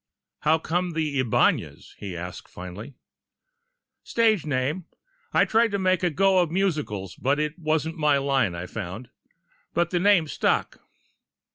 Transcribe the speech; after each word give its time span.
"How 0.39 0.57
come 0.57 0.93
the 0.93 1.19
Ibañez?" 1.23 1.93
he 1.99 2.17
asked, 2.17 2.49
finally. 2.49 2.95
"Stage 4.01 4.47
name! 4.47 4.85
I 5.31 5.45
tried 5.45 5.69
to 5.73 5.77
make 5.77 6.01
a 6.01 6.09
go 6.09 6.39
of 6.39 6.49
the 6.49 6.53
musicals, 6.53 7.13
but 7.15 7.39
it 7.39 7.59
wasn't 7.59 7.97
my 7.99 8.17
line, 8.17 8.55
I 8.55 8.65
found. 8.65 9.11
But 9.75 9.91
the 9.91 9.99
name 9.99 10.27
stuck." 10.27 10.79